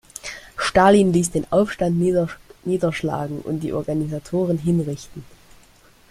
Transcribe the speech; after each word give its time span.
Stalin 0.57 1.13
ließ 1.13 1.29
den 1.29 1.45
Aufstand 1.51 1.95
niederschlagen 2.63 3.39
und 3.41 3.59
die 3.59 3.71
Organisatoren 3.71 4.57
hinrichten. 4.57 5.23